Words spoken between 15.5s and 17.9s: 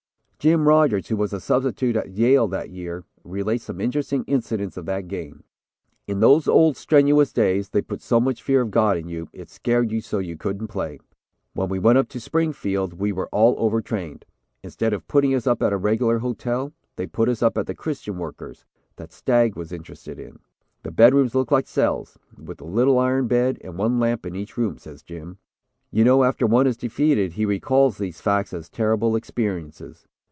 at a regular hotel, they put us up at the